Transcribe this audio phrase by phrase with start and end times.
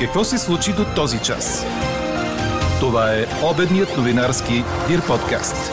[0.00, 1.66] Какво се случи до този час?
[2.80, 4.52] Това е обедният новинарски
[4.88, 5.72] Дир подкаст.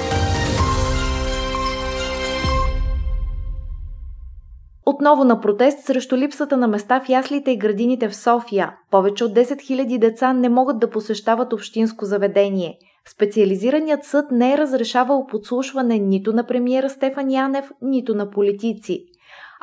[4.86, 8.76] Отново на протест срещу липсата на места в яслите и градините в София.
[8.92, 12.78] Повече от 10 000 деца не могат да посещават общинско заведение.
[13.16, 19.06] Специализираният съд не е разрешавал подслушване нито на премиера Стефан Янев, нито на политици.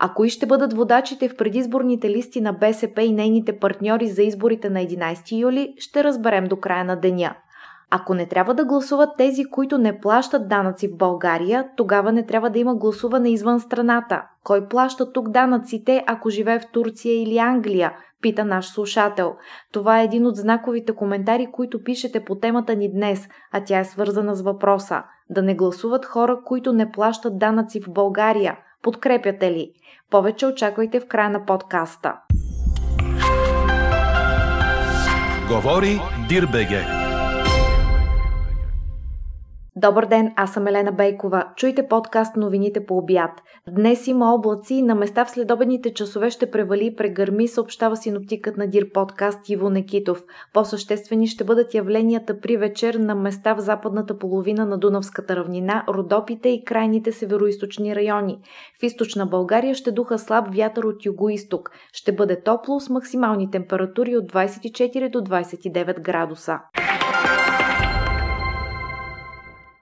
[0.05, 4.71] А кои ще бъдат водачите в предизборните листи на БСП и нейните партньори за изборите
[4.71, 7.35] на 11 юли, ще разберем до края на деня.
[7.91, 12.51] Ако не трябва да гласуват тези, които не плащат данъци в България, тогава не трябва
[12.51, 14.23] да има гласуване извън страната.
[14.45, 17.93] Кой плаща тук данъците, ако живее в Турция или Англия?
[18.21, 19.35] Пита наш слушател.
[19.73, 23.85] Това е един от знаковите коментари, които пишете по темата ни днес, а тя е
[23.85, 25.03] свързана с въпроса.
[25.31, 28.57] Да не гласуват хора, които не плащат данъци в България.
[28.83, 29.75] Подкрепяте ли?
[30.11, 32.23] Повече очаквайте в края на подкаста.
[35.49, 37.02] Говори Дирбеге.
[39.83, 41.45] Добър ден, аз съм Елена Бейкова.
[41.57, 43.31] Чуйте подкаст новините по обяд.
[43.69, 48.67] Днес има облаци на места в следобедните часове ще превали и прегърми, съобщава синоптикът на
[48.67, 50.25] Дир подкаст Иво Некитов.
[50.53, 56.49] По-съществени ще бъдат явленията при вечер на места в западната половина на Дунавската равнина, Родопите
[56.49, 58.39] и крайните североизточни райони.
[58.81, 61.71] В източна България ще духа слаб вятър от юго-исток.
[61.93, 66.59] Ще бъде топло с максимални температури от 24 до 29 градуса.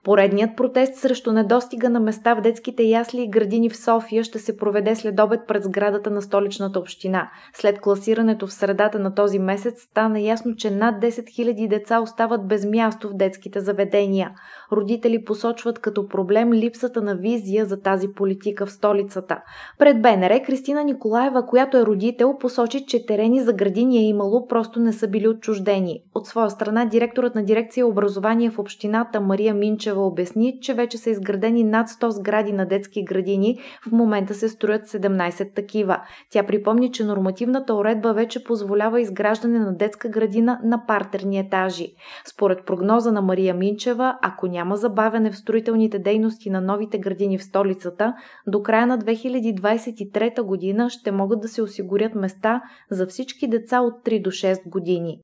[0.03, 4.57] Поредният протест срещу недостига на места в детските ясли и градини в София ще се
[4.57, 7.29] проведе след обед пред сградата на столичната община.
[7.53, 12.47] След класирането в средата на този месец стана ясно, че над 10 000 деца остават
[12.47, 14.31] без място в детските заведения.
[14.71, 19.41] Родители посочват като проблем липсата на визия за тази политика в столицата.
[19.79, 24.79] Пред БНР Кристина Николаева, която е родител, посочи, че терени за градини е имало, просто
[24.79, 25.99] не са били отчуждени.
[26.15, 30.97] От своя страна директорът на дирекция образование в общината Мария Минчева Милчева обясни, че вече
[30.97, 36.01] са изградени над 100 сгради на детски градини, в момента се строят 17 такива.
[36.29, 41.93] Тя припомни, че нормативната уредба вече позволява изграждане на детска градина на партерни етажи.
[42.25, 47.43] Според прогноза на Мария Минчева, ако няма забавяне в строителните дейности на новите градини в
[47.43, 48.13] столицата,
[48.47, 53.93] до края на 2023 година ще могат да се осигурят места за всички деца от
[54.05, 55.21] 3 до 6 години.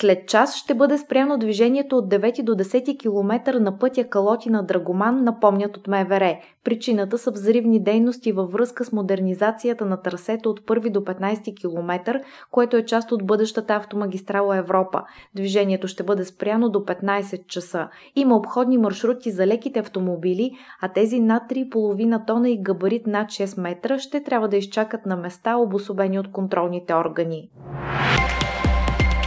[0.00, 5.24] След час ще бъде спряно движението от 9 до 10 км на пътя Калотина Драгоман,
[5.24, 6.38] напомнят от МВР.
[6.64, 12.20] Причината са взривни дейности във връзка с модернизацията на трасето от 1 до 15 км,
[12.50, 15.02] което е част от бъдещата автомагистрала Европа.
[15.34, 17.88] Движението ще бъде спряно до 15 часа.
[18.16, 20.50] Има обходни маршрути за леките автомобили,
[20.82, 25.16] а тези над 3,5 тона и габарит над 6 метра ще трябва да изчакат на
[25.16, 27.50] места, обособени от контролните органи.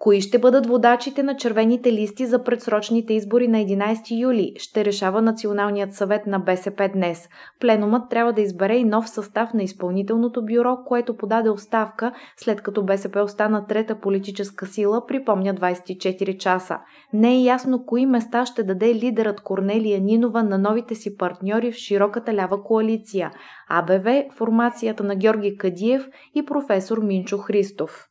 [0.00, 5.22] Кои ще бъдат водачите на червените листи за предсрочните избори на 11 юли, ще решава
[5.22, 7.28] Националният съвет на БСП днес.
[7.60, 12.84] Пленумът трябва да избере и нов състав на изпълнителното бюро, което подаде оставка, след като
[12.84, 16.78] БСП остана трета политическа сила, припомня 24 часа.
[17.12, 21.74] Не е ясно кои места ще даде лидерът Корнелия Нинова на новите си партньори в
[21.74, 23.30] широката лява коалиция–
[23.68, 28.08] АБВ, формацията на Георги Кадиев и професор Минчо Христов.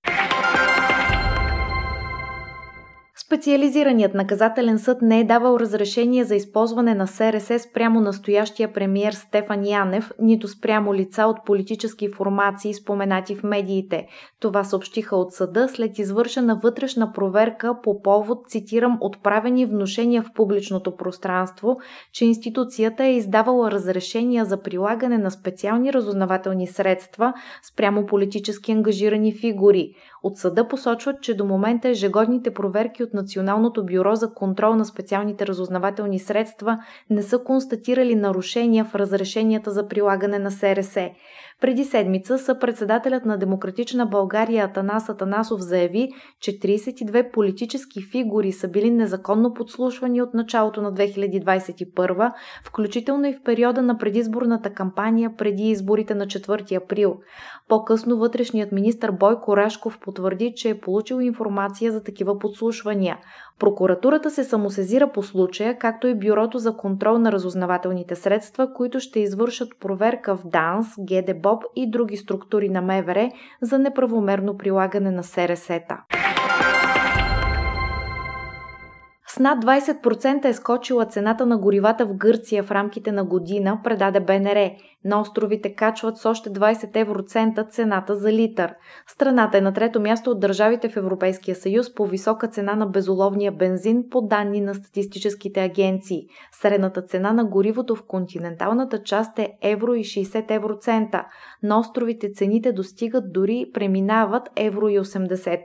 [3.29, 9.65] Специализираният наказателен съд не е давал разрешение за използване на СРС спрямо настоящия премиер Стефан
[9.65, 14.07] Янев, нито спрямо лица от политически формации, споменати в медиите.
[14.39, 20.95] Това съобщиха от съда след извършена вътрешна проверка по повод, цитирам, отправени внушения в публичното
[20.95, 21.77] пространство,
[22.13, 29.93] че институцията е издавала разрешения за прилагане на специални разузнавателни средства спрямо политически ангажирани фигури.
[30.23, 35.47] От съда посочват, че до момента ежегодните проверки от Националното бюро за контрол на специалните
[35.47, 40.97] разузнавателни средства не са констатирали нарушения в разрешенията за прилагане на СРС.
[41.61, 46.09] Преди седмица съпредседателят на Демократична България Атанас Атанасов заяви,
[46.41, 52.31] че 32 политически фигури са били незаконно подслушвани от началото на 2021,
[52.63, 57.17] включително и в периода на предизборната кампания преди изборите на 4 април.
[57.67, 63.17] По-късно вътрешният министр Бойко Рашков потвърди, че е получил информация за такива подслушвания.
[63.59, 69.19] Прокуратурата се самосезира по случая, както и Бюрото за контрол на разузнавателните средства, които ще
[69.19, 70.87] извършат проверка в ДАНС,
[71.49, 73.31] ГДБОБ и други структури на МВР
[73.61, 76.03] за неправомерно прилагане на СРС-та.
[79.39, 84.19] С над 20% е скочила цената на горивата в Гърция в рамките на година, предаде
[84.19, 84.71] БНР.
[85.05, 88.73] На островите качват с още 20 евроцента цената за литър.
[89.07, 93.51] Страната е на трето място от държавите в Европейския съюз по висока цена на безоловния
[93.51, 96.27] бензин по данни на статистическите агенции.
[96.51, 101.25] Средната цена на горивото в континенталната част е евро и 60 евроцента.
[101.63, 105.59] На островите цените достигат дори преминават евро и 80.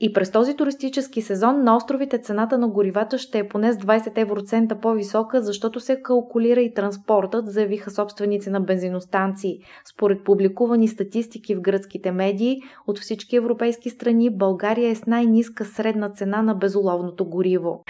[0.00, 4.18] И през този туристически сезон на островите цената на горивата ще е поне с 20
[4.18, 9.58] евроцента по-висока, защото се калкулира и транспортът, заявиха собственици на бензиностанции.
[9.84, 16.10] Според публикувани статистики в гръцките медии, от всички европейски страни България е с най-ниска средна
[16.10, 17.82] цена на безоловното гориво.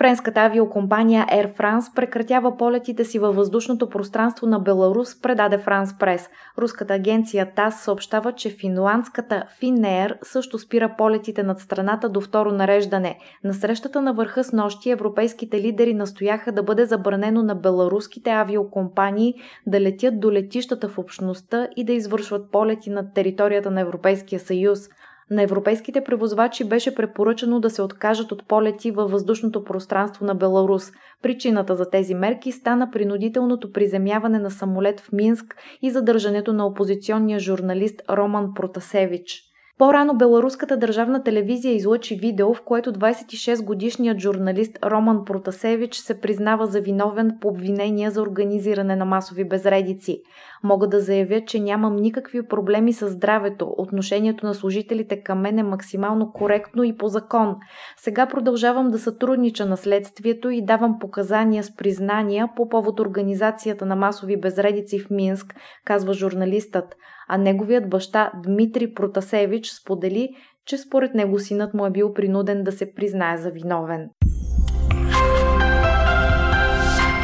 [0.00, 6.28] Френската авиокомпания Air France прекратява полетите си във въздушното пространство на Беларус, предаде Франс Прес.
[6.58, 13.18] Руската агенция ТАС съобщава, че финландската Finnair също спира полетите над страната до второ нареждане.
[13.44, 19.34] На срещата на върха с нощи европейските лидери настояха да бъде забранено на беларуските авиокомпании
[19.66, 24.88] да летят до летищата в общността и да извършват полети над територията на Европейския съюз.
[25.30, 30.92] На европейските превозвачи беше препоръчано да се откажат от полети във въздушното пространство на Беларус.
[31.22, 37.38] Причината за тези мерки стана принудителното приземяване на самолет в Минск и задържането на опозиционния
[37.38, 39.49] журналист Роман Протасевич.
[39.80, 46.80] По-рано беларуската държавна телевизия излъчи видео, в което 26-годишният журналист Роман Протасевич се признава за
[46.80, 50.22] виновен по обвинения за организиране на масови безредици.
[50.62, 53.74] Мога да заявя, че нямам никакви проблеми с здравето.
[53.78, 57.56] Отношението на служителите към мен е максимално коректно и по закон.
[57.96, 63.96] Сега продължавам да сътруднича на следствието и давам показания с признания по повод организацията на
[63.96, 65.54] масови безредици в Минск,
[65.84, 66.96] казва журналистът
[67.32, 70.28] а неговият баща Дмитрий Протасевич сподели,
[70.66, 74.10] че според него синът му е бил принуден да се признае за виновен.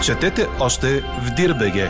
[0.05, 1.88] Четете още в Дирбеге!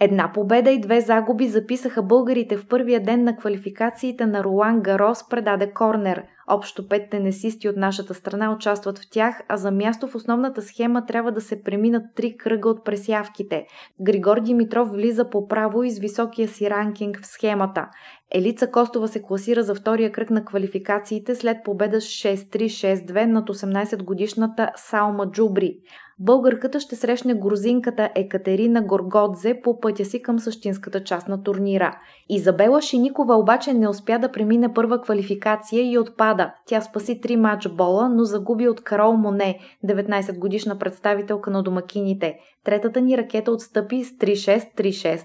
[0.00, 5.28] Една победа и две загуби записаха българите в първия ден на квалификациите на Ролан Гарос,
[5.28, 10.14] предаде Корнер– Общо пет тенесисти от нашата страна участват в тях, а за място в
[10.14, 13.66] основната схема трябва да се преминат три кръга от пресявките.
[14.00, 17.88] Григор Димитров влиза по право и с високия си ранкинг в схемата.
[18.30, 24.70] Елица Костова се класира за втория кръг на квалификациите след победа с 6-3-6-2 над 18-годишната
[24.76, 25.78] Салма Джубри.
[26.18, 31.98] Българката ще срещне грузинката Екатерина Горгодзе по пътя си към същинската част на турнира.
[32.28, 36.35] Изабела Шиникова обаче не успя да премине първа квалификация и отпада.
[36.66, 42.38] Тя спаси три матч бола, но загуби от Карол Моне, 19 годишна представителка на домакините.
[42.66, 45.20] Третата ни ракета отстъпи с 3-6-3-6.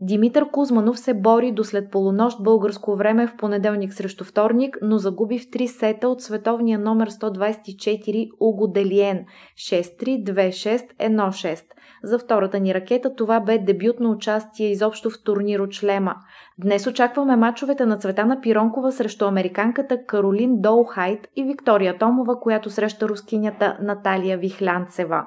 [0.00, 5.38] Димитър Кузманов се бори до след полунощ българско време в понеделник срещу вторник, но загуби
[5.38, 9.24] в три сета от световния номер 124 Уго Делиен
[9.56, 11.62] 6-3-2-6-1-6.
[12.02, 16.14] За втората ни ракета това бе дебютно участие изобщо в турнир от шлема.
[16.58, 23.08] Днес очакваме мачовете на Цветана Пиронкова срещу американката Каролин Доухайт и Виктория Томова, която среща
[23.08, 25.26] рускинята Наталия Вихлянцева.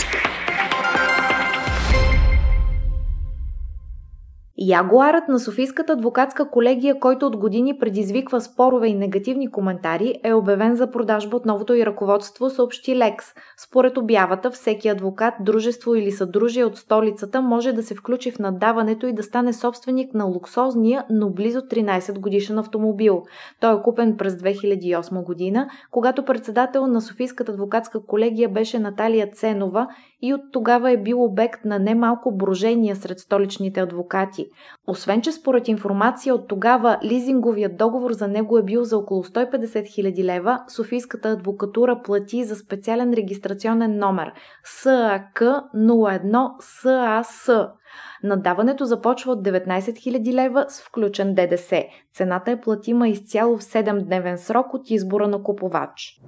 [4.63, 10.75] Ягуарът на Софийската адвокатска колегия, който от години предизвиква спорове и негативни коментари, е обявен
[10.75, 13.25] за продажба от новото и ръководство, съобщи Лекс.
[13.57, 19.07] Според обявата, всеки адвокат, дружество или съдружие от столицата може да се включи в наддаването
[19.07, 23.23] и да стане собственик на луксозния, но близо 13 годишен автомобил.
[23.59, 29.87] Той е купен през 2008 година, когато председател на Софийската адвокатска колегия беше Наталия Ценова
[30.21, 34.50] и от тогава е бил обект на немалко брожения сред столичните адвокати.
[34.87, 39.65] Освен, че според информация от тогава лизинговият договор за него е бил за около 150
[39.65, 44.31] 000 лева, Софийската адвокатура плати за специален регистрационен номер
[44.63, 45.41] САК
[45.75, 47.49] 01 САС.
[48.23, 51.83] Надаването започва от 19 000 лева с включен ДДС.
[52.13, 56.21] Цената е платима изцяло в 7-дневен срок от избора на купувач.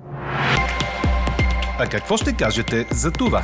[1.80, 3.42] А какво ще кажете за това?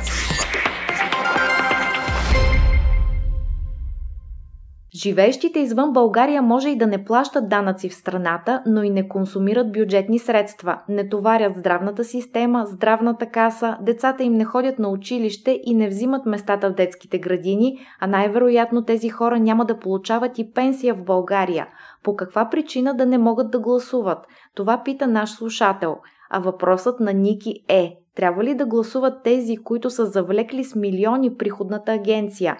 [4.94, 9.72] Живеещите извън България може и да не плащат данъци в страната, но и не консумират
[9.72, 15.74] бюджетни средства, не товарят здравната система, здравната каса, децата им не ходят на училище и
[15.74, 20.94] не взимат местата в детските градини, а най-вероятно тези хора няма да получават и пенсия
[20.94, 21.66] в България.
[22.02, 24.26] По каква причина да не могат да гласуват?
[24.54, 25.96] Това пита наш слушател.
[26.30, 31.36] А въпросът на Ники е, трябва ли да гласуват тези, които са завлекли с милиони
[31.36, 32.56] приходната агенция?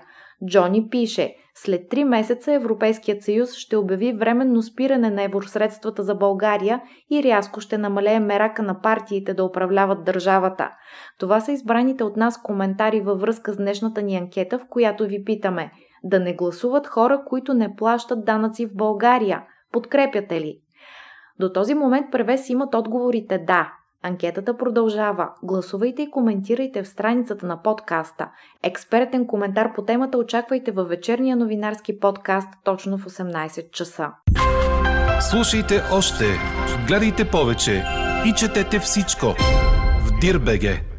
[0.46, 6.82] Джони пише, след три месеца Европейският съюз ще обяви временно спиране на евросредствата за България
[7.10, 10.70] и рязко ще намалее мерака на партиите да управляват държавата.
[11.18, 15.24] Това са избраните от нас коментари във връзка с днешната ни анкета, в която ви
[15.24, 15.72] питаме
[16.04, 19.44] да не гласуват хора, които не плащат данъци в България.
[19.72, 20.60] Подкрепяте ли?
[21.40, 25.28] До този момент превес имат отговорите да, Анкетата продължава.
[25.42, 28.28] Гласувайте и коментирайте в страницата на подкаста.
[28.62, 34.10] Експертен коментар по темата очаквайте във вечерния новинарски подкаст точно в 18 часа.
[35.30, 36.24] Слушайте още,
[36.86, 37.84] гледайте повече
[38.26, 39.26] и четете всичко
[40.00, 40.89] в Дирбеге.